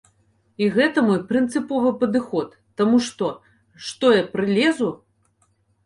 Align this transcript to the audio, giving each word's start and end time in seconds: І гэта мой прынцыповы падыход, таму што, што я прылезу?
І 0.63 0.69
гэта 0.77 1.03
мой 1.09 1.19
прынцыповы 1.33 1.93
падыход, 2.01 2.49
таму 2.83 3.05
што, 3.11 3.31
што 3.93 4.15
я 4.21 4.29
прылезу? 4.37 4.93